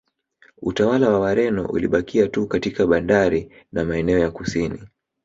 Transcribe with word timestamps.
Utawala 0.61 1.09
wa 1.09 1.19
Wareno 1.19 1.65
ulibakia 1.65 2.27
tu 2.27 2.47
katika 2.47 2.87
bandari 2.87 3.51
na 3.71 3.85
maeneo 3.85 4.19
ya 4.19 4.31
kusini 4.31 4.83